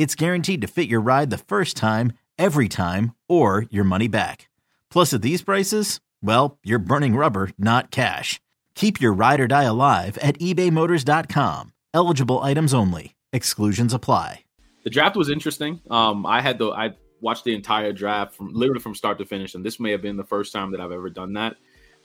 it's 0.00 0.14
guaranteed 0.14 0.62
to 0.62 0.66
fit 0.66 0.88
your 0.88 1.02
ride 1.02 1.28
the 1.28 1.36
first 1.36 1.76
time, 1.76 2.14
every 2.38 2.70
time, 2.70 3.14
or 3.28 3.66
your 3.68 3.84
money 3.84 4.08
back. 4.08 4.48
Plus, 4.88 5.12
at 5.12 5.20
these 5.20 5.42
prices, 5.42 6.00
well, 6.22 6.58
you're 6.64 6.78
burning 6.78 7.16
rubber, 7.16 7.50
not 7.58 7.90
cash. 7.90 8.40
Keep 8.74 9.02
your 9.02 9.12
ride 9.12 9.40
or 9.40 9.46
die 9.46 9.64
alive 9.64 10.16
at 10.22 10.38
ebaymotors.com. 10.38 11.74
Eligible 11.92 12.38
items 12.38 12.72
only. 12.72 13.14
Exclusions 13.34 13.92
apply. 13.92 14.44
The 14.84 14.90
draft 14.90 15.16
was 15.16 15.28
interesting. 15.28 15.82
Um, 15.90 16.24
I 16.24 16.40
had 16.40 16.56
the 16.56 16.70
I 16.70 16.94
watched 17.20 17.44
the 17.44 17.54
entire 17.54 17.92
draft 17.92 18.34
from 18.34 18.54
literally 18.54 18.80
from 18.80 18.94
start 18.94 19.18
to 19.18 19.26
finish, 19.26 19.54
and 19.54 19.62
this 19.62 19.78
may 19.78 19.90
have 19.90 20.00
been 20.00 20.16
the 20.16 20.24
first 20.24 20.54
time 20.54 20.70
that 20.70 20.80
I've 20.80 20.92
ever 20.92 21.10
done 21.10 21.34
that. 21.34 21.56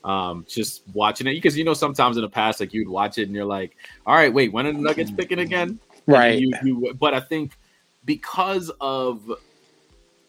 Um, 0.04 0.46
just 0.50 0.84
watching 0.94 1.28
it 1.28 1.36
because 1.36 1.58
you 1.58 1.64
know 1.64 1.74
sometimes 1.74 2.18
in 2.18 2.24
the 2.24 2.30
past, 2.30 2.59
like 2.59 2.74
you'd 2.74 2.90
watch 2.90 3.18
it 3.20 3.24
and 3.24 3.34
you're 3.34 3.46
like, 3.46 3.78
all 4.06 4.16
right, 4.16 4.34
wait, 4.34 4.52
when 4.52 4.68
are 4.68 4.74
the 4.74 4.80
Nuggets 4.80 5.12
picking 5.12 5.40
again? 5.40 5.80
Right. 6.08 6.40
You, 6.40 6.52
you, 6.62 6.94
but 7.00 7.14
I 7.14 7.22
think 7.22 7.58
because 8.06 8.72
of 8.80 9.31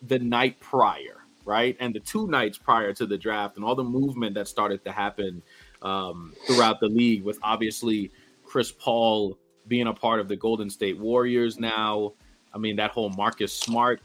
the 0.03 0.19
night 0.19 0.59
prior, 0.61 1.25
right, 1.45 1.77
and 1.81 1.95
the 1.95 2.01
two 2.01 2.27
nights 2.27 2.59
prior 2.59 2.93
to 2.95 3.07
the 3.07 3.19
draft, 3.19 3.57
and 3.57 3.65
all 3.65 3.75
the 3.75 3.85
movement 3.85 4.35
that 4.35 4.49
started 4.49 4.85
to 4.85 4.93
happen 4.93 5.43
um, 5.83 6.33
throughout 6.47 6.81
the 6.81 6.89
league, 6.89 7.23
with 7.23 7.39
obviously 7.43 8.11
Chris 8.45 8.73
Paul 8.73 9.39
being 9.69 9.87
a 9.87 9.93
part 9.93 10.21
of 10.21 10.29
the 10.29 10.37
Golden 10.37 10.71
State 10.71 10.99
Warriors 10.99 11.59
now. 11.59 12.13
I 12.55 12.59
mean, 12.59 12.77
that 12.77 12.91
whole 12.91 13.11
Marcus 13.11 13.53
Smart 13.53 14.01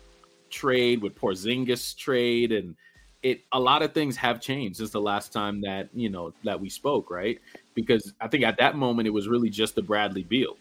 trade 0.50 1.02
with 1.02 1.16
Porzingis 1.16 1.95
trade, 1.95 2.52
and 2.52 2.75
it 3.23 3.41
a 3.52 3.59
lot 3.59 3.83
of 3.83 3.94
things 3.94 4.17
have 4.17 4.41
changed 4.41 4.78
since 4.78 4.89
the 4.89 5.02
last 5.02 5.31
time 5.31 5.61
that 5.61 5.89
you 5.94 6.09
know 6.09 6.33
that 6.44 6.59
we 6.59 6.69
spoke, 6.69 7.09
right? 7.09 7.39
Because 7.75 8.13
I 8.19 8.28
think 8.28 8.44
at 8.44 8.58
that 8.58 8.75
moment 8.75 9.08
it 9.08 9.11
was 9.11 9.28
really 9.28 9.50
just 9.50 9.75
the 9.75 9.81
Bradley 9.81 10.23
Beal 10.23 10.58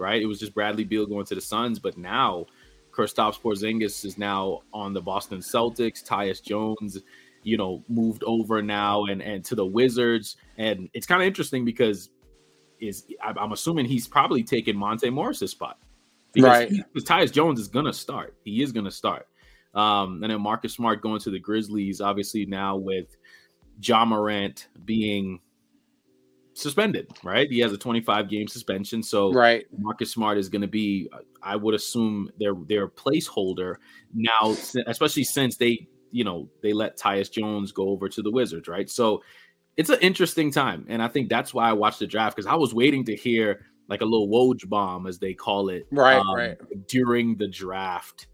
right? 0.00 0.20
It 0.20 0.26
was 0.26 0.38
just 0.38 0.54
Bradley 0.54 0.84
Beal 0.84 1.06
going 1.06 1.26
to 1.26 1.34
the 1.34 1.40
Suns, 1.40 1.78
but 1.78 1.96
now 1.96 2.46
Kristaps 2.90 3.40
Porzingis 3.40 4.04
is 4.04 4.18
now 4.18 4.62
on 4.72 4.92
the 4.92 5.00
Boston 5.00 5.38
Celtics. 5.38 6.04
Tyus 6.04 6.42
Jones, 6.42 6.98
you 7.42 7.56
know, 7.56 7.84
moved 7.88 8.24
over 8.24 8.62
now 8.62 9.04
and 9.04 9.22
and 9.22 9.44
to 9.44 9.54
the 9.54 9.66
Wizards, 9.66 10.36
and 10.56 10.88
it's 10.94 11.06
kind 11.06 11.22
of 11.22 11.26
interesting 11.26 11.64
because 11.64 12.10
is 12.80 13.06
I'm 13.22 13.52
assuming 13.52 13.86
he's 13.86 14.06
probably 14.06 14.42
taking 14.42 14.76
Monte 14.76 15.10
Morris's 15.10 15.50
spot, 15.50 15.78
because 16.32 16.48
right? 16.48 16.70
Because 16.92 17.08
Tyus 17.08 17.32
Jones 17.32 17.60
is 17.60 17.68
gonna 17.68 17.92
start. 17.92 18.36
He 18.44 18.62
is 18.62 18.72
gonna 18.72 18.90
start. 18.90 19.28
Um, 19.74 20.22
and 20.22 20.32
then 20.32 20.40
Marcus 20.40 20.74
Smart 20.74 21.02
going 21.02 21.20
to 21.20 21.30
the 21.30 21.38
Grizzlies, 21.38 22.00
obviously 22.00 22.46
now 22.46 22.76
with 22.76 23.16
Ja 23.80 24.04
Morant 24.04 24.68
being 24.84 25.40
suspended, 26.58 27.08
right? 27.22 27.48
He 27.50 27.60
has 27.60 27.72
a 27.72 27.78
25 27.78 28.28
game 28.28 28.48
suspension. 28.48 29.02
So 29.02 29.32
right. 29.32 29.66
Marcus 29.76 30.10
Smart 30.10 30.38
is 30.38 30.48
going 30.48 30.62
to 30.62 30.68
be, 30.68 31.08
I 31.42 31.56
would 31.56 31.74
assume, 31.74 32.30
their 32.38 32.54
their 32.66 32.88
placeholder 32.88 33.76
now, 34.12 34.54
especially 34.86 35.24
since 35.24 35.56
they, 35.56 35.88
you 36.10 36.24
know, 36.24 36.48
they 36.62 36.72
let 36.72 36.98
Tyus 36.98 37.30
Jones 37.30 37.72
go 37.72 37.88
over 37.90 38.08
to 38.08 38.22
the 38.22 38.30
Wizards, 38.30 38.68
right? 38.68 38.90
So 38.90 39.22
it's 39.76 39.90
an 39.90 40.00
interesting 40.00 40.50
time, 40.50 40.86
and 40.88 41.02
I 41.02 41.08
think 41.08 41.28
that's 41.28 41.54
why 41.54 41.68
I 41.68 41.72
watched 41.72 42.00
the 42.00 42.06
draft 42.06 42.36
because 42.36 42.50
I 42.50 42.56
was 42.56 42.74
waiting 42.74 43.04
to 43.04 43.14
hear 43.14 43.66
like 43.88 44.00
a 44.00 44.04
little 44.04 44.28
Woj 44.28 44.68
bomb, 44.68 45.06
as 45.06 45.18
they 45.18 45.34
call 45.34 45.68
it, 45.68 45.86
right, 45.90 46.18
um, 46.18 46.34
right, 46.34 46.58
during 46.88 47.36
the 47.36 47.48
draft 47.48 48.26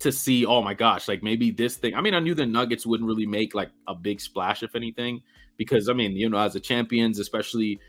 to 0.00 0.12
see, 0.12 0.44
oh 0.44 0.62
my 0.62 0.74
gosh, 0.74 1.08
like 1.08 1.22
maybe 1.22 1.50
this 1.50 1.76
thing. 1.76 1.94
I 1.94 2.00
mean, 2.00 2.14
I 2.14 2.18
knew 2.18 2.34
the 2.34 2.44
Nuggets 2.44 2.84
wouldn't 2.84 3.08
really 3.08 3.26
make 3.26 3.54
like 3.54 3.70
a 3.86 3.94
big 3.94 4.20
splash, 4.20 4.62
if 4.62 4.74
anything, 4.74 5.22
because 5.62 5.88
I 5.88 5.92
mean, 5.92 6.16
you 6.16 6.28
know, 6.28 6.38
as 6.38 6.54
a 6.56 6.60
champions, 6.60 7.18
especially 7.18 7.80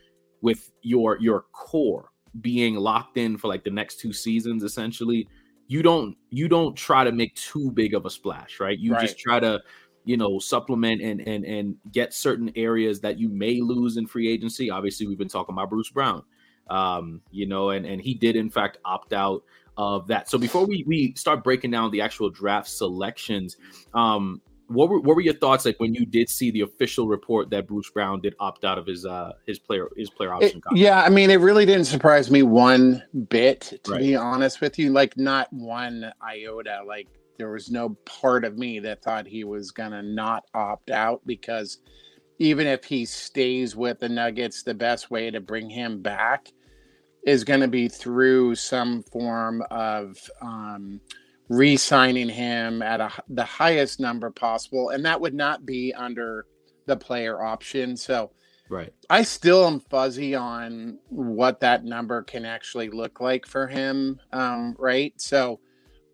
with 0.41 0.71
your 0.81 1.17
your 1.19 1.45
core 1.51 2.09
being 2.41 2.75
locked 2.75 3.17
in 3.17 3.37
for 3.37 3.47
like 3.47 3.63
the 3.63 3.71
next 3.71 3.99
two 3.99 4.13
seasons, 4.13 4.63
essentially, 4.63 5.27
you 5.67 5.81
don't 5.81 6.15
you 6.29 6.47
don't 6.47 6.75
try 6.75 7.03
to 7.03 7.11
make 7.11 7.33
too 7.35 7.71
big 7.71 7.93
of 7.93 8.05
a 8.05 8.09
splash, 8.09 8.59
right? 8.59 8.77
You 8.77 8.93
right. 8.93 9.01
just 9.01 9.17
try 9.17 9.39
to 9.39 9.59
you 10.05 10.17
know 10.17 10.37
supplement 10.37 11.01
and 11.01 11.21
and 11.27 11.45
and 11.45 11.75
get 11.91 12.13
certain 12.13 12.51
areas 12.55 12.99
that 13.01 13.19
you 13.19 13.29
may 13.29 13.61
lose 13.61 13.97
in 13.97 14.05
free 14.05 14.29
agency. 14.29 14.69
Obviously, 14.69 15.07
we've 15.07 15.17
been 15.17 15.27
talking 15.27 15.53
about 15.53 15.69
Bruce 15.69 15.89
Brown, 15.89 16.23
um, 16.69 17.21
you 17.31 17.47
know, 17.47 17.71
and 17.71 17.85
and 17.85 18.01
he 18.01 18.13
did 18.13 18.35
in 18.35 18.49
fact 18.49 18.77
opt 18.85 19.13
out 19.13 19.43
of 19.77 20.07
that. 20.07 20.29
So 20.29 20.37
before 20.37 20.65
we 20.65 20.83
we 20.85 21.13
start 21.15 21.43
breaking 21.43 21.71
down 21.71 21.89
the 21.91 22.01
actual 22.01 22.29
draft 22.29 22.69
selections, 22.69 23.57
um, 23.93 24.41
what 24.73 24.89
were 24.89 24.99
what 24.99 25.15
were 25.15 25.21
your 25.21 25.33
thoughts 25.33 25.65
like 25.65 25.79
when 25.79 25.93
you 25.93 26.05
did 26.05 26.29
see 26.29 26.51
the 26.51 26.61
official 26.61 27.07
report 27.07 27.49
that 27.51 27.67
Bruce 27.67 27.89
Brown 27.89 28.21
did 28.21 28.35
opt 28.39 28.65
out 28.65 28.77
of 28.77 28.85
his 28.85 29.05
uh 29.05 29.33
his 29.45 29.59
player 29.59 29.89
his 29.95 30.09
player 30.09 30.33
option? 30.33 30.61
It, 30.71 30.77
yeah, 30.77 31.01
I 31.01 31.09
mean, 31.09 31.29
it 31.29 31.39
really 31.39 31.65
didn't 31.65 31.85
surprise 31.85 32.29
me 32.29 32.43
one 32.43 33.03
bit, 33.29 33.79
to 33.83 33.91
right. 33.91 33.99
be 33.99 34.15
honest 34.15 34.61
with 34.61 34.77
you. 34.79 34.91
Like, 34.91 35.17
not 35.17 35.51
one 35.51 36.11
iota. 36.21 36.81
Like, 36.85 37.07
there 37.37 37.51
was 37.51 37.71
no 37.71 37.89
part 38.05 38.45
of 38.45 38.57
me 38.57 38.79
that 38.79 39.01
thought 39.03 39.27
he 39.27 39.43
was 39.43 39.71
gonna 39.71 40.03
not 40.03 40.43
opt 40.53 40.89
out 40.89 41.21
because 41.25 41.79
even 42.39 42.67
if 42.67 42.83
he 42.83 43.05
stays 43.05 43.75
with 43.75 43.99
the 43.99 44.09
Nuggets, 44.09 44.63
the 44.63 44.73
best 44.73 45.11
way 45.11 45.31
to 45.31 45.39
bring 45.39 45.69
him 45.69 46.01
back 46.01 46.49
is 47.25 47.43
going 47.43 47.61
to 47.61 47.67
be 47.67 47.87
through 47.87 48.55
some 48.55 49.03
form 49.03 49.63
of 49.71 50.17
um, 50.41 50.99
re-signing 51.49 52.29
him 52.29 52.81
at 52.81 53.01
a, 53.01 53.11
the 53.29 53.43
highest 53.43 53.99
number 53.99 54.29
possible, 54.29 54.89
and 54.89 55.05
that 55.05 55.19
would 55.19 55.33
not 55.33 55.65
be 55.65 55.93
under 55.93 56.45
the 56.85 56.95
player 56.95 57.41
option. 57.41 57.95
So, 57.97 58.31
right, 58.69 58.93
I 59.09 59.23
still 59.23 59.65
am 59.67 59.79
fuzzy 59.79 60.35
on 60.35 60.99
what 61.09 61.59
that 61.61 61.83
number 61.83 62.23
can 62.23 62.45
actually 62.45 62.89
look 62.89 63.19
like 63.19 63.45
for 63.45 63.67
him. 63.67 64.19
Um, 64.31 64.75
right, 64.79 65.13
so, 65.19 65.59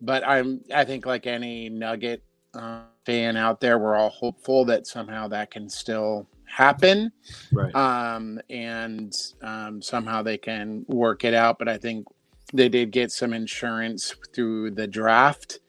but 0.00 0.26
I'm 0.26 0.60
I 0.74 0.84
think 0.84 1.06
like 1.06 1.26
any 1.26 1.68
Nugget 1.68 2.22
uh, 2.54 2.82
fan 3.06 3.36
out 3.36 3.60
there, 3.60 3.78
we're 3.78 3.96
all 3.96 4.10
hopeful 4.10 4.64
that 4.66 4.86
somehow 4.86 5.28
that 5.28 5.50
can 5.50 5.68
still 5.68 6.28
happen 6.50 7.12
right 7.52 7.72
um 7.76 8.40
and 8.50 9.14
um 9.40 9.80
somehow 9.80 10.20
they 10.20 10.36
can 10.36 10.84
work 10.88 11.22
it 11.22 11.32
out 11.32 11.60
but 11.60 11.68
i 11.68 11.78
think 11.78 12.04
they 12.52 12.68
did 12.68 12.90
get 12.90 13.12
some 13.12 13.32
insurance 13.32 14.14
through 14.34 14.72
the 14.72 14.86
draft 14.86 15.60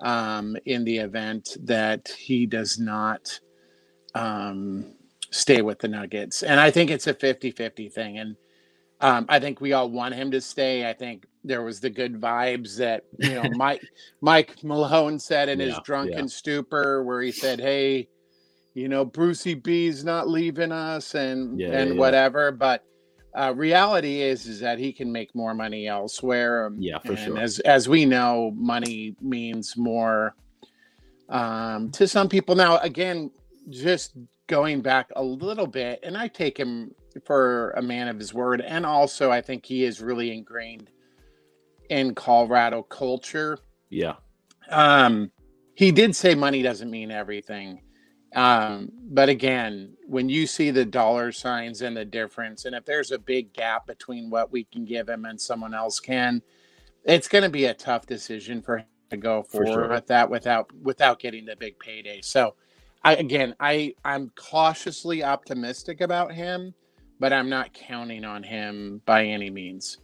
um, 0.00 0.56
in 0.64 0.84
the 0.84 0.98
event 0.98 1.56
that 1.62 2.08
he 2.08 2.46
does 2.46 2.78
not 2.78 3.40
um, 4.14 4.94
stay 5.30 5.62
with 5.62 5.78
the 5.78 5.88
Nuggets. 5.88 6.42
And 6.42 6.60
I 6.60 6.70
think 6.70 6.90
it's 6.90 7.06
a 7.06 7.14
50 7.14 7.50
50 7.50 7.88
thing. 7.88 8.18
And 8.18 8.36
um, 9.00 9.26
I 9.28 9.38
think 9.38 9.60
we 9.60 9.72
all 9.72 9.90
want 9.90 10.14
him 10.14 10.30
to 10.30 10.40
stay. 10.40 10.88
I 10.88 10.92
think 10.92 11.26
there 11.44 11.62
was 11.62 11.80
the 11.80 11.90
good 11.90 12.20
vibes 12.20 12.76
that, 12.78 13.04
you 13.18 13.34
know, 13.34 13.50
Mike, 13.54 13.82
Mike 14.20 14.62
Malone 14.64 15.18
said 15.18 15.48
in 15.48 15.60
yeah, 15.60 15.66
his 15.66 15.78
drunken 15.84 16.18
yeah. 16.18 16.26
stupor, 16.26 17.02
where 17.04 17.22
he 17.22 17.32
said, 17.32 17.60
Hey, 17.60 18.08
you 18.74 18.88
know, 18.88 19.04
Brucey 19.04 19.54
B's 19.54 20.04
not 20.04 20.28
leaving 20.28 20.72
us 20.72 21.14
and, 21.14 21.58
yeah, 21.58 21.78
and 21.78 21.98
whatever. 21.98 22.52
But, 22.52 22.84
uh, 23.36 23.52
reality 23.54 24.22
is 24.22 24.46
is 24.46 24.60
that 24.60 24.78
he 24.78 24.92
can 24.92 25.12
make 25.12 25.34
more 25.34 25.54
money 25.54 25.86
elsewhere. 25.86 26.66
Um, 26.66 26.76
yeah, 26.80 26.98
for 26.98 27.12
and 27.12 27.18
sure. 27.18 27.38
As 27.38 27.58
as 27.60 27.88
we 27.88 28.04
know, 28.06 28.52
money 28.56 29.14
means 29.20 29.76
more 29.76 30.34
um, 31.28 31.90
to 31.92 32.08
some 32.08 32.28
people. 32.28 32.54
Now, 32.54 32.78
again, 32.78 33.30
just 33.68 34.16
going 34.46 34.80
back 34.80 35.10
a 35.16 35.22
little 35.22 35.66
bit, 35.66 36.00
and 36.02 36.16
I 36.16 36.28
take 36.28 36.56
him 36.56 36.94
for 37.24 37.72
a 37.72 37.82
man 37.82 38.08
of 38.08 38.18
his 38.18 38.32
word, 38.32 38.60
and 38.60 38.86
also 38.86 39.30
I 39.30 39.40
think 39.40 39.66
he 39.66 39.84
is 39.84 40.00
really 40.00 40.32
ingrained 40.32 40.90
in 41.90 42.14
Colorado 42.14 42.82
culture. 42.82 43.58
Yeah. 43.90 44.14
Um, 44.70 45.30
he 45.74 45.92
did 45.92 46.16
say 46.16 46.34
money 46.34 46.62
doesn't 46.62 46.90
mean 46.90 47.10
everything. 47.10 47.82
Um, 48.36 48.92
but 49.08 49.30
again, 49.30 49.96
when 50.06 50.28
you 50.28 50.46
see 50.46 50.70
the 50.70 50.84
dollar 50.84 51.32
signs 51.32 51.80
and 51.80 51.96
the 51.96 52.04
difference, 52.04 52.66
and 52.66 52.76
if 52.76 52.84
there's 52.84 53.10
a 53.10 53.18
big 53.18 53.54
gap 53.54 53.86
between 53.86 54.28
what 54.28 54.52
we 54.52 54.64
can 54.64 54.84
give 54.84 55.08
him 55.08 55.24
and 55.24 55.40
someone 55.40 55.72
else 55.72 55.98
can, 55.98 56.42
it's 57.04 57.28
going 57.28 57.44
to 57.44 57.50
be 57.50 57.64
a 57.64 57.74
tough 57.74 58.04
decision 58.04 58.60
for 58.60 58.78
him 58.78 58.86
to 59.10 59.16
go 59.16 59.42
forward 59.42 59.72
sure. 59.72 59.88
with 59.88 60.06
that 60.08 60.28
without 60.28 60.70
without 60.82 61.18
getting 61.18 61.46
the 61.46 61.56
big 61.56 61.78
payday. 61.78 62.20
So, 62.20 62.56
I 63.02 63.14
again, 63.14 63.54
I 63.58 63.94
I'm 64.04 64.30
cautiously 64.36 65.24
optimistic 65.24 66.02
about 66.02 66.32
him, 66.32 66.74
but 67.18 67.32
I'm 67.32 67.48
not 67.48 67.72
counting 67.72 68.24
on 68.26 68.42
him 68.42 69.00
by 69.06 69.24
any 69.24 69.48
means. 69.48 69.96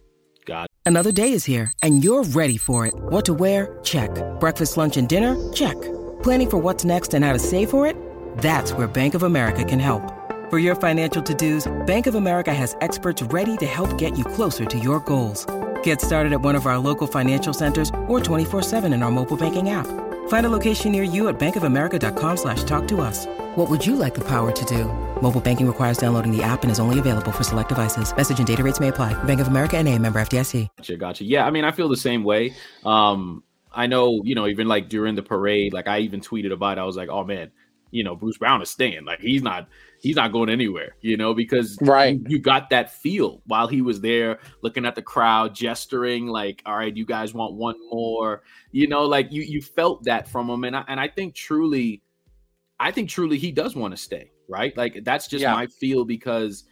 God. 0.45 0.67
Another 0.87 1.11
day 1.11 1.31
is 1.33 1.45
here, 1.45 1.71
and 1.83 2.03
you're 2.03 2.23
ready 2.23 2.57
for 2.57 2.87
it. 2.87 2.95
What 2.95 3.25
to 3.25 3.33
wear? 3.33 3.79
Check. 3.83 4.09
Breakfast, 4.39 4.75
lunch, 4.75 4.97
and 4.97 5.07
dinner? 5.07 5.37
Check. 5.53 5.79
Planning 6.23 6.49
for 6.49 6.57
what's 6.57 6.83
next 6.83 7.13
and 7.13 7.23
how 7.23 7.33
to 7.33 7.39
save 7.39 7.69
for 7.69 7.85
it? 7.85 7.95
That's 8.37 8.73
where 8.73 8.87
Bank 8.87 9.13
of 9.13 9.23
America 9.23 9.63
can 9.63 9.79
help. 9.79 10.01
For 10.49 10.59
your 10.59 10.75
financial 10.75 11.21
to-dos, 11.21 11.71
Bank 11.85 12.05
of 12.07 12.15
America 12.15 12.53
has 12.53 12.75
experts 12.81 13.21
ready 13.21 13.57
to 13.57 13.65
help 13.65 13.97
get 13.97 14.17
you 14.17 14.25
closer 14.25 14.65
to 14.65 14.79
your 14.79 14.99
goals. 14.99 15.45
Get 15.83 16.01
started 16.01 16.33
at 16.33 16.41
one 16.41 16.55
of 16.55 16.65
our 16.65 16.77
local 16.77 17.07
financial 17.07 17.53
centers 17.53 17.89
or 18.07 18.19
24-7 18.19 18.93
in 18.93 19.03
our 19.03 19.11
mobile 19.11 19.37
banking 19.37 19.69
app. 19.69 19.87
Find 20.27 20.45
a 20.45 20.49
location 20.49 20.91
near 20.91 21.03
you 21.03 21.27
at 21.27 21.39
bankofamerica.com 21.39 22.37
slash 22.37 22.63
talk 22.63 22.87
to 22.89 23.01
us. 23.01 23.25
What 23.55 23.69
would 23.69 23.85
you 23.85 23.95
like 23.95 24.13
the 24.13 24.23
power 24.27 24.51
to 24.51 24.65
do? 24.65 24.85
Mobile 25.21 25.41
banking 25.41 25.67
requires 25.67 25.97
downloading 25.97 26.35
the 26.35 26.43
app 26.43 26.63
and 26.63 26.71
is 26.71 26.79
only 26.79 26.99
available 26.99 27.31
for 27.31 27.43
select 27.43 27.69
devices. 27.69 28.15
Message 28.15 28.37
and 28.39 28.47
data 28.47 28.63
rates 28.63 28.79
may 28.79 28.89
apply. 28.89 29.21
Bank 29.23 29.41
of 29.41 29.47
America 29.47 29.77
and 29.77 29.87
a 29.87 29.97
member 29.97 30.19
FDIC. 30.19 30.69
Gotcha, 30.77 30.97
gotcha. 30.97 31.23
Yeah, 31.23 31.45
I 31.45 31.51
mean, 31.51 31.65
I 31.65 31.71
feel 31.71 31.89
the 31.89 31.97
same 31.97 32.23
way. 32.23 32.55
Um, 32.85 33.43
I 33.73 33.87
know, 33.87 34.21
you 34.23 34.35
know, 34.35 34.47
even 34.47 34.67
like 34.67 34.87
during 34.87 35.15
the 35.15 35.23
parade, 35.23 35.73
like 35.73 35.87
I 35.87 35.99
even 35.99 36.21
tweeted 36.21 36.51
about 36.51 36.77
it. 36.77 36.81
I 36.81 36.83
was 36.83 36.95
like, 36.95 37.09
oh 37.09 37.23
man, 37.23 37.51
you 37.93 38.03
know, 38.03 38.15
Bruce 38.15 38.39
Brown 38.39 38.61
is 38.61 38.71
staying. 38.71 39.05
Like 39.05 39.21
he's 39.21 39.43
not 39.43 39.67
he's 40.01 40.15
not 40.15 40.31
going 40.31 40.49
anywhere, 40.49 40.95
you 41.01 41.15
know, 41.15 41.33
because 41.33 41.77
right. 41.81 42.19
you, 42.19 42.25
you, 42.27 42.39
got 42.39 42.71
that 42.71 42.91
feel 42.91 43.41
while 43.45 43.67
he 43.67 43.81
was 43.81 44.01
there 44.01 44.39
looking 44.63 44.85
at 44.85 44.95
the 44.95 45.01
crowd, 45.01 45.53
gesturing 45.53 46.25
like, 46.25 46.63
all 46.65 46.75
right, 46.75 46.97
you 46.97 47.05
guys 47.05 47.35
want 47.35 47.53
one 47.53 47.75
more, 47.91 48.41
you 48.71 48.87
know, 48.87 49.03
like 49.03 49.31
you 49.31 49.43
you 49.43 49.61
felt 49.61 50.03
that 50.05 50.27
from 50.27 50.49
him. 50.49 50.63
And 50.63 50.75
I, 50.75 50.83
and 50.87 50.99
I 50.99 51.07
think 51.07 51.35
truly, 51.35 52.01
I 52.79 52.91
think 52.91 53.09
truly 53.09 53.37
he 53.37 53.51
does 53.51 53.75
want 53.75 53.91
to 53.93 53.97
stay, 53.97 54.31
right? 54.49 54.75
Like 54.75 55.03
that's 55.03 55.27
just 55.27 55.43
yeah. 55.43 55.53
my 55.53 55.67
feel 55.67 56.03
because 56.03 56.63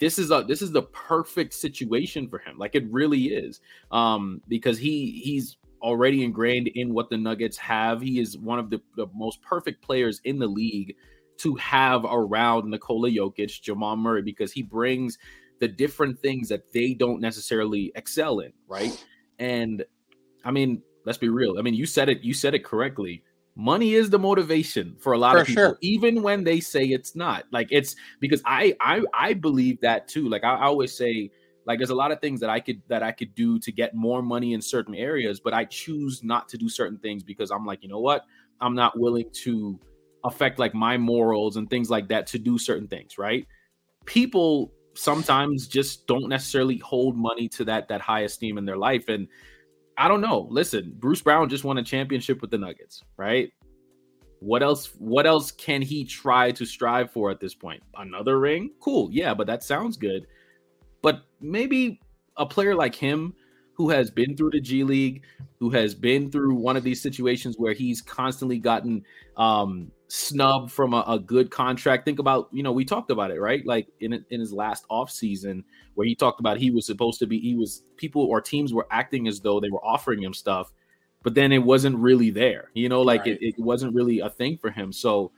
this 0.00 0.18
is 0.18 0.32
a 0.32 0.44
this 0.48 0.62
is 0.62 0.72
the 0.72 0.82
perfect 0.82 1.54
situation 1.54 2.28
for 2.28 2.40
him. 2.40 2.58
Like 2.58 2.74
it 2.74 2.90
really 2.90 3.26
is. 3.26 3.60
Um, 3.92 4.42
because 4.48 4.78
he 4.78 5.20
he's 5.22 5.58
already 5.82 6.24
ingrained 6.24 6.68
in 6.68 6.94
what 6.94 7.10
the 7.10 7.16
Nuggets 7.16 7.56
have. 7.58 8.00
He 8.00 8.18
is 8.20 8.38
one 8.38 8.58
of 8.58 8.70
the, 8.70 8.80
the 8.96 9.06
most 9.14 9.42
perfect 9.42 9.82
players 9.82 10.20
in 10.24 10.38
the 10.38 10.46
league 10.46 10.96
to 11.38 11.54
have 11.54 12.04
around 12.04 12.70
Nikola 12.70 13.10
Jokic, 13.10 13.62
Jamal 13.62 13.96
Murray, 13.96 14.22
because 14.22 14.52
he 14.52 14.62
brings 14.62 15.18
the 15.58 15.68
different 15.68 16.18
things 16.20 16.48
that 16.48 16.72
they 16.72 16.94
don't 16.94 17.20
necessarily 17.20 17.92
excel 17.94 18.40
in, 18.40 18.52
right? 18.66 19.04
And 19.38 19.84
I 20.44 20.50
mean, 20.50 20.82
let's 21.04 21.18
be 21.18 21.28
real. 21.28 21.58
I 21.58 21.62
mean, 21.62 21.74
you 21.74 21.86
said 21.86 22.08
it, 22.08 22.22
you 22.22 22.34
said 22.34 22.54
it 22.54 22.64
correctly. 22.64 23.22
Money 23.56 23.94
is 23.94 24.10
the 24.10 24.18
motivation 24.18 24.96
for 24.98 25.12
a 25.12 25.18
lot 25.18 25.32
for 25.34 25.40
of 25.40 25.46
people, 25.46 25.62
sure. 25.62 25.78
even 25.80 26.22
when 26.22 26.44
they 26.44 26.60
say 26.60 26.84
it's 26.84 27.14
not. 27.14 27.44
Like 27.52 27.68
it's 27.70 27.96
because 28.20 28.42
I 28.46 28.74
I 28.80 29.02
I 29.12 29.34
believe 29.34 29.80
that 29.80 30.08
too. 30.08 30.28
Like 30.28 30.44
I, 30.44 30.54
I 30.54 30.64
always 30.64 30.96
say, 30.96 31.30
like 31.66 31.78
there's 31.78 31.90
a 31.90 31.94
lot 31.94 32.10
of 32.10 32.20
things 32.20 32.40
that 32.40 32.50
I 32.50 32.60
could 32.60 32.82
that 32.88 33.02
I 33.02 33.12
could 33.12 33.34
do 33.34 33.58
to 33.60 33.72
get 33.72 33.94
more 33.94 34.22
money 34.22 34.54
in 34.54 34.62
certain 34.62 34.94
areas, 34.94 35.40
but 35.40 35.54
I 35.54 35.64
choose 35.64 36.24
not 36.24 36.48
to 36.50 36.58
do 36.58 36.68
certain 36.68 36.98
things 36.98 37.22
because 37.22 37.50
I'm 37.50 37.66
like, 37.66 37.82
you 37.82 37.88
know 37.88 38.00
what? 38.00 38.24
I'm 38.60 38.74
not 38.74 38.98
willing 38.98 39.30
to 39.44 39.78
affect 40.24 40.58
like 40.58 40.74
my 40.74 40.98
morals 40.98 41.56
and 41.56 41.68
things 41.68 41.90
like 41.90 42.08
that 42.08 42.26
to 42.28 42.38
do 42.38 42.58
certain 42.58 42.88
things, 42.88 43.18
right? 43.18 43.46
People 44.04 44.72
sometimes 44.94 45.68
just 45.68 46.06
don't 46.06 46.28
necessarily 46.28 46.78
hold 46.78 47.16
money 47.16 47.48
to 47.48 47.64
that 47.64 47.88
that 47.88 48.00
high 48.00 48.20
esteem 48.20 48.58
in 48.58 48.64
their 48.64 48.76
life 48.76 49.08
and 49.08 49.28
I 49.96 50.08
don't 50.08 50.22
know. 50.22 50.48
Listen, 50.50 50.94
Bruce 50.98 51.20
Brown 51.20 51.50
just 51.50 51.62
won 51.62 51.76
a 51.76 51.82
championship 51.82 52.40
with 52.40 52.50
the 52.50 52.56
Nuggets, 52.56 53.04
right? 53.18 53.52
What 54.40 54.62
else 54.62 54.94
what 54.98 55.26
else 55.26 55.50
can 55.50 55.82
he 55.82 56.04
try 56.04 56.50
to 56.52 56.64
strive 56.64 57.12
for 57.12 57.30
at 57.30 57.38
this 57.38 57.54
point? 57.54 57.82
Another 57.94 58.40
ring? 58.40 58.70
Cool. 58.80 59.10
Yeah, 59.12 59.34
but 59.34 59.46
that 59.46 59.62
sounds 59.62 59.98
good. 59.98 60.26
Maybe 61.40 62.00
a 62.36 62.46
player 62.46 62.74
like 62.74 62.94
him 62.94 63.34
who 63.80 63.88
has 63.88 64.10
been 64.10 64.36
through 64.36 64.50
the 64.50 64.60
G 64.60 64.84
League, 64.84 65.22
who 65.58 65.70
has 65.70 65.94
been 65.94 66.30
through 66.30 66.54
one 66.54 66.76
of 66.76 66.84
these 66.84 67.00
situations 67.00 67.56
where 67.56 67.72
he's 67.72 68.02
constantly 68.02 68.58
gotten 68.58 69.04
um, 69.38 69.90
snubbed 70.08 70.70
from 70.70 70.92
a, 70.92 71.02
a, 71.08 71.18
good 71.18 71.50
contract. 71.50 72.04
Think 72.04 72.18
about, 72.18 72.48
you 72.52 72.62
know, 72.62 72.72
we 72.72 72.84
talked 72.84 73.10
about 73.10 73.30
it, 73.30 73.40
right? 73.40 73.64
Like 73.64 73.88
in 74.00 74.12
in 74.28 74.40
his 74.40 74.52
last 74.52 74.84
off 74.90 75.10
season, 75.10 75.64
where 75.94 76.06
he 76.06 76.14
talked 76.14 76.40
about 76.40 76.58
he 76.58 76.70
was 76.70 76.84
supposed 76.84 77.20
to 77.20 77.26
be, 77.26 77.38
he 77.38 77.54
was 77.54 77.82
people 77.96 78.22
or 78.26 78.42
teams 78.42 78.74
were 78.74 78.86
acting 78.90 79.26
as 79.26 79.40
though 79.40 79.60
they 79.60 79.70
were 79.70 79.82
offering 79.82 80.22
him 80.22 80.34
stuff, 80.34 80.72
but 81.22 81.34
then 81.34 81.50
it 81.50 81.62
wasn't 81.62 81.96
really 81.96 82.28
there. 82.28 82.70
You 82.74 82.90
know, 82.90 83.00
like 83.00 83.20
right. 83.20 83.38
it, 83.40 83.54
it 83.56 83.58
wasn't 83.58 83.94
really 83.94 84.20
a 84.20 84.28
thing 84.28 84.58
for 84.58 84.70
him. 84.70 84.92
So 84.92 85.32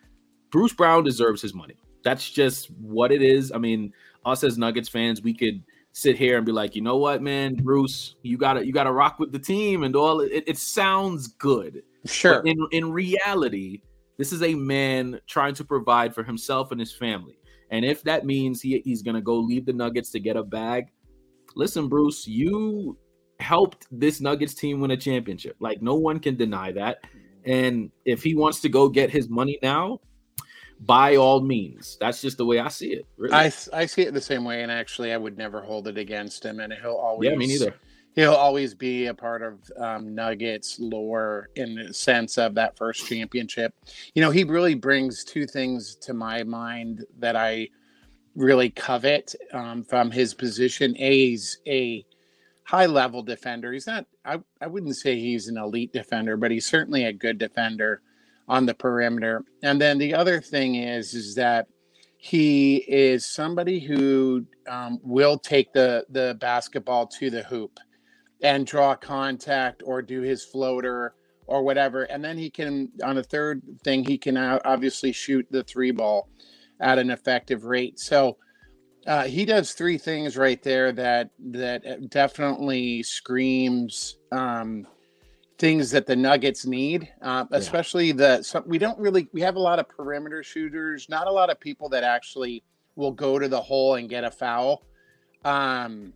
Bruce 0.50 0.72
Brown 0.72 1.04
deserves 1.04 1.42
his 1.42 1.54
money. 1.54 1.76
That's 2.02 2.28
just 2.28 2.72
what 2.72 3.12
it 3.12 3.22
is. 3.22 3.52
I 3.52 3.58
mean, 3.58 3.92
us 4.24 4.42
as 4.42 4.58
Nuggets 4.58 4.88
fans, 4.88 5.22
we 5.22 5.34
could 5.34 5.62
sit 5.92 6.16
here 6.16 6.36
and 6.36 6.46
be 6.46 6.52
like, 6.52 6.74
you 6.74 6.82
know 6.82 6.96
what, 6.96 7.22
man, 7.22 7.54
Bruce, 7.54 8.16
you 8.22 8.36
gotta 8.36 8.66
you 8.66 8.72
gotta 8.72 8.92
rock 8.92 9.18
with 9.18 9.32
the 9.32 9.38
team 9.38 9.82
and 9.82 9.94
all. 9.94 10.20
It, 10.20 10.44
it 10.46 10.58
sounds 10.58 11.28
good, 11.28 11.82
sure. 12.06 12.42
But 12.42 12.48
in 12.48 12.66
in 12.72 12.92
reality, 12.92 13.82
this 14.18 14.32
is 14.32 14.42
a 14.42 14.54
man 14.54 15.20
trying 15.26 15.54
to 15.54 15.64
provide 15.64 16.14
for 16.14 16.22
himself 16.22 16.70
and 16.72 16.80
his 16.80 16.92
family. 16.92 17.38
And 17.70 17.84
if 17.84 18.02
that 18.04 18.26
means 18.26 18.60
he, 18.60 18.80
he's 18.84 19.02
gonna 19.02 19.20
go 19.20 19.36
leave 19.36 19.66
the 19.66 19.72
Nuggets 19.72 20.10
to 20.10 20.20
get 20.20 20.36
a 20.36 20.42
bag, 20.42 20.86
listen, 21.54 21.88
Bruce, 21.88 22.26
you 22.26 22.96
helped 23.40 23.86
this 23.90 24.20
Nuggets 24.20 24.54
team 24.54 24.80
win 24.80 24.92
a 24.92 24.96
championship. 24.96 25.56
Like 25.60 25.82
no 25.82 25.94
one 25.94 26.20
can 26.20 26.36
deny 26.36 26.72
that. 26.72 27.04
And 27.44 27.90
if 28.04 28.22
he 28.22 28.34
wants 28.34 28.60
to 28.60 28.68
go 28.68 28.88
get 28.88 29.10
his 29.10 29.28
money 29.28 29.58
now, 29.62 30.00
by 30.86 31.16
all 31.16 31.40
means. 31.40 31.96
That's 32.00 32.20
just 32.20 32.36
the 32.36 32.44
way 32.44 32.58
I 32.58 32.68
see 32.68 32.92
it. 32.92 33.06
Really. 33.16 33.34
I 33.34 33.52
I 33.72 33.86
see 33.86 34.02
it 34.02 34.14
the 34.14 34.20
same 34.20 34.44
way, 34.44 34.62
and 34.62 34.72
actually, 34.72 35.12
I 35.12 35.16
would 35.16 35.38
never 35.38 35.60
hold 35.60 35.88
it 35.88 35.98
against 35.98 36.44
him, 36.44 36.60
and 36.60 36.72
he'll 36.72 36.92
always 36.92 37.30
yeah, 37.30 37.36
me 37.36 37.46
neither. 37.46 37.74
He'll 38.14 38.34
always 38.34 38.74
be 38.74 39.06
a 39.06 39.14
part 39.14 39.42
of 39.42 39.58
um, 39.78 40.14
Nuggets 40.14 40.78
lore 40.78 41.48
in 41.56 41.74
the 41.76 41.94
sense 41.94 42.36
of 42.36 42.54
that 42.56 42.76
first 42.76 43.06
championship. 43.06 43.74
You 44.14 44.20
know, 44.20 44.30
he 44.30 44.44
really 44.44 44.74
brings 44.74 45.24
two 45.24 45.46
things 45.46 45.96
to 46.02 46.12
my 46.12 46.42
mind 46.42 47.06
that 47.18 47.36
I 47.36 47.68
really 48.36 48.68
covet 48.68 49.34
um, 49.54 49.82
from 49.82 50.10
his 50.10 50.34
position. 50.34 50.94
A, 50.98 51.30
he's 51.30 51.58
a 51.66 52.04
high 52.64 52.86
level 52.86 53.22
defender. 53.22 53.72
He's 53.72 53.86
not. 53.86 54.06
I 54.24 54.40
I 54.60 54.66
wouldn't 54.66 54.96
say 54.96 55.18
he's 55.18 55.48
an 55.48 55.56
elite 55.56 55.92
defender, 55.92 56.36
but 56.36 56.50
he's 56.50 56.66
certainly 56.66 57.04
a 57.04 57.12
good 57.12 57.38
defender 57.38 58.02
on 58.48 58.66
the 58.66 58.74
perimeter. 58.74 59.44
And 59.62 59.80
then 59.80 59.98
the 59.98 60.14
other 60.14 60.40
thing 60.40 60.76
is 60.76 61.14
is 61.14 61.34
that 61.36 61.66
he 62.18 62.76
is 62.88 63.26
somebody 63.26 63.80
who 63.80 64.46
um, 64.68 65.00
will 65.02 65.38
take 65.38 65.72
the 65.72 66.04
the 66.10 66.36
basketball 66.40 67.06
to 67.06 67.30
the 67.30 67.42
hoop 67.42 67.78
and 68.42 68.66
draw 68.66 68.94
contact 68.94 69.82
or 69.84 70.02
do 70.02 70.20
his 70.20 70.44
floater 70.44 71.14
or 71.46 71.62
whatever. 71.62 72.04
And 72.04 72.24
then 72.24 72.38
he 72.38 72.50
can 72.50 72.90
on 73.02 73.18
a 73.18 73.22
third 73.22 73.62
thing 73.84 74.04
he 74.04 74.18
can 74.18 74.36
obviously 74.36 75.12
shoot 75.12 75.46
the 75.50 75.64
three 75.64 75.90
ball 75.90 76.28
at 76.80 76.98
an 76.98 77.10
effective 77.10 77.64
rate. 77.64 77.98
So 77.98 78.36
uh, 79.06 79.24
he 79.24 79.44
does 79.44 79.72
three 79.72 79.98
things 79.98 80.36
right 80.36 80.62
there 80.62 80.92
that 80.92 81.30
that 81.50 82.08
definitely 82.10 83.02
screams 83.02 84.18
um, 84.30 84.86
things 85.62 85.92
that 85.92 86.06
the 86.06 86.16
Nuggets 86.16 86.66
need, 86.66 87.08
uh, 87.22 87.44
especially 87.52 88.08
yeah. 88.08 88.14
the 88.14 88.42
some, 88.42 88.64
we 88.66 88.78
don't 88.78 88.98
really 88.98 89.28
we 89.32 89.40
have 89.42 89.54
a 89.54 89.60
lot 89.60 89.78
of 89.78 89.88
perimeter 89.88 90.42
shooters, 90.42 91.08
not 91.08 91.28
a 91.28 91.30
lot 91.30 91.50
of 91.50 91.60
people 91.60 91.88
that 91.90 92.02
actually 92.02 92.64
will 92.96 93.12
go 93.12 93.38
to 93.38 93.46
the 93.46 93.60
hole 93.60 93.94
and 93.94 94.08
get 94.08 94.24
a 94.24 94.30
foul. 94.32 94.82
Um, 95.44 96.14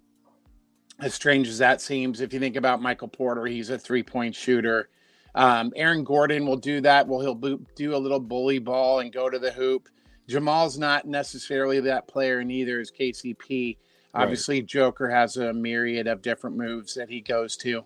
as 0.98 1.14
strange 1.14 1.46
as 1.46 1.58
that 1.58 1.80
seems, 1.80 2.20
if 2.20 2.34
you 2.34 2.40
think 2.40 2.56
about 2.56 2.82
Michael 2.82 3.06
Porter, 3.06 3.46
he's 3.46 3.70
a 3.70 3.78
three 3.78 4.02
point 4.02 4.34
shooter. 4.34 4.88
Um, 5.36 5.72
Aaron 5.76 6.02
Gordon 6.02 6.44
will 6.44 6.56
do 6.56 6.80
that. 6.80 7.06
Well, 7.06 7.20
he'll 7.20 7.60
do 7.76 7.94
a 7.94 7.96
little 7.96 8.18
bully 8.18 8.58
ball 8.58 8.98
and 8.98 9.12
go 9.12 9.30
to 9.30 9.38
the 9.38 9.52
hoop. 9.52 9.88
Jamal's 10.26 10.76
not 10.76 11.06
necessarily 11.06 11.78
that 11.80 12.08
player, 12.08 12.42
neither 12.42 12.80
is 12.80 12.90
KCP. 12.90 13.76
Obviously, 14.12 14.58
right. 14.58 14.66
Joker 14.66 15.08
has 15.08 15.36
a 15.36 15.52
myriad 15.52 16.08
of 16.08 16.20
different 16.20 16.56
moves 16.56 16.94
that 16.94 17.08
he 17.08 17.20
goes 17.20 17.56
to. 17.58 17.84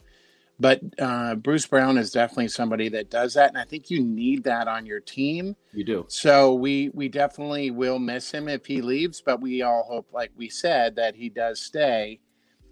But 0.60 0.82
uh, 0.98 1.36
Bruce 1.36 1.66
Brown 1.66 1.96
is 1.96 2.10
definitely 2.10 2.48
somebody 2.48 2.90
that 2.90 3.10
does 3.10 3.32
that, 3.34 3.48
and 3.48 3.56
I 3.56 3.64
think 3.64 3.90
you 3.90 4.04
need 4.04 4.44
that 4.44 4.68
on 4.68 4.84
your 4.84 5.00
team. 5.00 5.56
You 5.72 5.84
do. 5.84 6.04
So 6.08 6.52
we 6.52 6.90
we 6.90 7.08
definitely 7.08 7.70
will 7.70 7.98
miss 7.98 8.30
him 8.30 8.46
if 8.46 8.66
he 8.66 8.82
leaves, 8.82 9.22
but 9.24 9.40
we 9.40 9.62
all 9.62 9.84
hope, 9.88 10.08
like 10.12 10.30
we 10.36 10.50
said, 10.50 10.96
that 10.96 11.16
he 11.16 11.30
does 11.30 11.62
stay. 11.62 12.20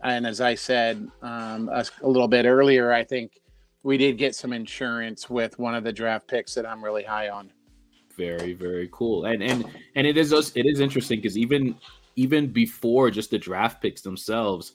And 0.05 0.27
as 0.27 0.43
I 0.43 0.55
said 0.55 1.09
um, 1.23 1.71
a, 1.71 1.85
a 2.03 2.09
little 2.09 2.29
bit 2.29 2.45
earlier, 2.45 2.93
I 2.93 3.05
think 3.05 3.41
we 3.83 3.97
did 3.97 4.19
get 4.19 4.35
some 4.35 4.53
insurance 4.53 5.31
with 5.31 5.59
one 5.59 5.75
of 5.75 5.83
the 5.83 5.93
draft 5.93 6.29
picks 6.29 6.55
that 6.55 6.67
I'm 6.67 6.85
really 6.85 7.05
high 7.05 7.31
on. 7.31 7.51
Very, 8.19 8.53
very 8.53 8.91
cool. 8.93 9.25
And 9.25 9.43
and 9.43 9.65
and 9.95 10.07
it 10.07 10.19
is 10.19 10.33
it 10.55 10.67
is 10.67 10.81
interesting 10.81 11.21
because 11.21 11.39
even 11.39 11.75
even 12.17 12.49
before 12.49 13.11
just 13.11 13.31
the 13.31 13.39
draft 13.39 13.81
picks 13.81 14.03
themselves, 14.03 14.75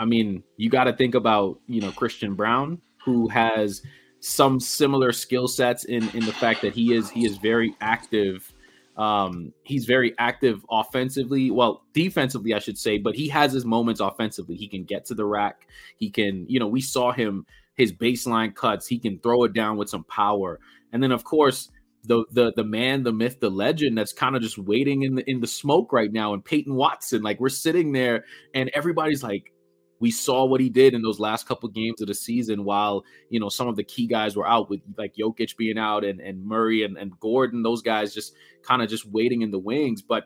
I 0.00 0.06
mean, 0.06 0.42
you 0.56 0.70
got 0.70 0.84
to 0.84 0.94
think 0.94 1.14
about 1.14 1.60
you 1.66 1.80
know 1.80 1.92
Christian 1.92 2.34
Braun, 2.34 2.80
who 3.04 3.28
has 3.28 3.82
some 4.20 4.58
similar 4.58 5.12
skill 5.12 5.46
sets 5.46 5.84
in 5.84 6.08
in 6.10 6.24
the 6.24 6.32
fact 6.32 6.62
that 6.62 6.74
he 6.74 6.94
is 6.94 7.10
he 7.10 7.26
is 7.26 7.36
very 7.36 7.76
active. 7.80 8.52
Um, 8.96 9.54
he's 9.62 9.86
very 9.86 10.14
active 10.18 10.64
offensively, 10.70 11.50
well, 11.50 11.84
defensively, 11.94 12.52
I 12.52 12.58
should 12.58 12.76
say, 12.76 12.98
but 12.98 13.14
he 13.14 13.28
has 13.28 13.50
his 13.50 13.64
moments 13.64 14.00
offensively. 14.00 14.56
He 14.56 14.68
can 14.68 14.84
get 14.84 15.06
to 15.06 15.14
the 15.14 15.24
rack. 15.24 15.66
He 15.96 16.10
can, 16.10 16.44
you 16.48 16.60
know, 16.60 16.66
we 16.66 16.82
saw 16.82 17.10
him 17.10 17.46
his 17.76 17.94
baseline 17.94 18.54
cuts. 18.54 18.86
He 18.86 18.98
can 18.98 19.18
throw 19.20 19.44
it 19.44 19.54
down 19.54 19.78
with 19.78 19.88
some 19.88 20.04
power. 20.04 20.60
And 20.92 21.02
then, 21.02 21.12
of 21.12 21.24
course, 21.24 21.70
the 22.04 22.24
the 22.32 22.52
the 22.56 22.64
man, 22.64 23.02
the 23.02 23.12
myth, 23.12 23.40
the 23.40 23.50
legend 23.50 23.96
that's 23.96 24.12
kind 24.12 24.36
of 24.36 24.42
just 24.42 24.58
waiting 24.58 25.02
in 25.02 25.14
the 25.14 25.30
in 25.30 25.40
the 25.40 25.46
smoke 25.46 25.92
right 25.92 26.12
now. 26.12 26.34
And 26.34 26.44
Peyton 26.44 26.74
Watson, 26.74 27.22
like 27.22 27.40
we're 27.40 27.48
sitting 27.48 27.92
there, 27.92 28.24
and 28.54 28.70
everybody's 28.74 29.22
like, 29.22 29.52
we 30.00 30.10
saw 30.10 30.44
what 30.44 30.60
he 30.60 30.68
did 30.68 30.94
in 30.94 31.02
those 31.02 31.20
last 31.20 31.46
couple 31.46 31.68
games 31.68 32.00
of 32.00 32.08
the 32.08 32.14
season 32.14 32.64
while 32.64 33.04
you 33.28 33.38
know 33.38 33.48
some 33.48 33.68
of 33.68 33.76
the 33.76 33.84
key 33.84 34.06
guys 34.06 34.34
were 34.34 34.48
out 34.48 34.68
with 34.68 34.80
like 34.98 35.14
Jokic 35.14 35.56
being 35.56 35.78
out 35.78 36.04
and, 36.04 36.20
and 36.20 36.44
Murray 36.44 36.82
and, 36.82 36.96
and 36.96 37.18
Gordon, 37.20 37.62
those 37.62 37.82
guys 37.82 38.12
just 38.12 38.34
kind 38.62 38.82
of 38.82 38.88
just 38.88 39.06
waiting 39.06 39.42
in 39.42 39.50
the 39.50 39.58
wings. 39.58 40.02
But 40.02 40.24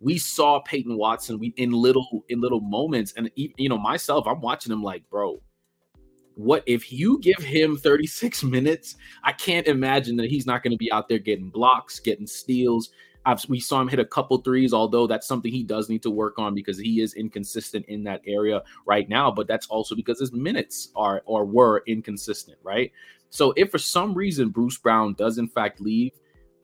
we 0.00 0.18
saw 0.18 0.60
Peyton 0.60 0.96
Watson 0.96 1.38
we 1.38 1.54
in 1.56 1.70
little 1.72 2.24
in 2.28 2.40
little 2.40 2.60
moments. 2.60 3.14
And 3.16 3.30
you 3.36 3.68
know, 3.68 3.78
myself, 3.78 4.26
I'm 4.26 4.40
watching 4.40 4.72
him 4.72 4.82
like, 4.82 5.08
bro, 5.08 5.40
what 6.34 6.62
if 6.66 6.92
you 6.92 7.18
give 7.20 7.38
him 7.38 7.76
36 7.76 8.42
minutes? 8.44 8.96
I 9.22 9.32
can't 9.32 9.66
imagine 9.66 10.16
that 10.16 10.28
he's 10.28 10.46
not 10.46 10.62
going 10.62 10.72
to 10.72 10.76
be 10.76 10.92
out 10.92 11.08
there 11.08 11.18
getting 11.18 11.50
blocks, 11.50 12.00
getting 12.00 12.26
steals. 12.26 12.90
I've, 13.26 13.44
we 13.48 13.58
saw 13.58 13.80
him 13.80 13.88
hit 13.88 13.98
a 13.98 14.04
couple 14.04 14.38
threes, 14.38 14.72
although 14.72 15.08
that's 15.08 15.26
something 15.26 15.52
he 15.52 15.64
does 15.64 15.88
need 15.88 16.02
to 16.04 16.10
work 16.10 16.38
on 16.38 16.54
because 16.54 16.78
he 16.78 17.00
is 17.00 17.14
inconsistent 17.14 17.84
in 17.86 18.04
that 18.04 18.22
area 18.24 18.62
right 18.86 19.08
now. 19.08 19.32
But 19.32 19.48
that's 19.48 19.66
also 19.66 19.96
because 19.96 20.20
his 20.20 20.32
minutes 20.32 20.90
are 20.94 21.22
or 21.26 21.44
were 21.44 21.82
inconsistent, 21.86 22.56
right? 22.62 22.92
So 23.30 23.52
if 23.56 23.72
for 23.72 23.78
some 23.78 24.14
reason 24.14 24.50
Bruce 24.50 24.78
Brown 24.78 25.14
does 25.14 25.38
in 25.38 25.48
fact 25.48 25.80
leave, 25.80 26.12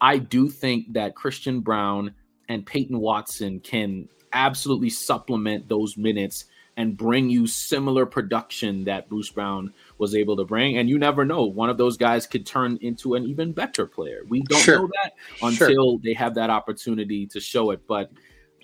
I 0.00 0.18
do 0.18 0.48
think 0.48 0.92
that 0.92 1.16
Christian 1.16 1.60
Braun 1.60 2.14
and 2.48 2.64
Peyton 2.64 2.98
Watson 2.98 3.58
can 3.60 4.08
absolutely 4.32 4.90
supplement 4.90 5.68
those 5.68 5.96
minutes 5.96 6.46
and 6.76 6.96
bring 6.96 7.28
you 7.28 7.46
similar 7.46 8.06
production 8.06 8.84
that 8.84 9.08
Bruce 9.08 9.30
Brown 9.30 9.72
was 9.98 10.14
able 10.14 10.36
to 10.36 10.44
bring. 10.44 10.78
And 10.78 10.88
you 10.88 10.98
never 10.98 11.24
know, 11.24 11.44
one 11.44 11.68
of 11.68 11.76
those 11.76 11.96
guys 11.96 12.26
could 12.26 12.46
turn 12.46 12.78
into 12.80 13.14
an 13.14 13.24
even 13.24 13.52
better 13.52 13.86
player. 13.86 14.22
We 14.28 14.42
don't 14.42 14.60
sure. 14.60 14.78
know 14.80 14.90
that 15.02 15.12
until 15.42 15.68
sure. 15.68 15.98
they 16.02 16.14
have 16.14 16.34
that 16.36 16.50
opportunity 16.50 17.26
to 17.26 17.40
show 17.40 17.70
it. 17.70 17.86
But 17.86 18.10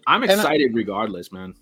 I'm 0.06 0.24
excited 0.24 0.70
I, 0.72 0.74
regardless, 0.74 1.30
man. 1.32 1.54